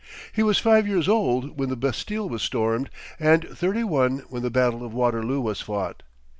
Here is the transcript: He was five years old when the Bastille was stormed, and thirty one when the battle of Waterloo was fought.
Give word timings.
He 0.33 0.41
was 0.41 0.57
five 0.57 0.87
years 0.87 1.07
old 1.07 1.59
when 1.59 1.69
the 1.69 1.75
Bastille 1.75 2.27
was 2.27 2.41
stormed, 2.41 2.89
and 3.19 3.47
thirty 3.47 3.83
one 3.83 4.23
when 4.29 4.41
the 4.41 4.49
battle 4.49 4.83
of 4.83 4.95
Waterloo 4.95 5.41
was 5.41 5.61
fought. 5.61 6.01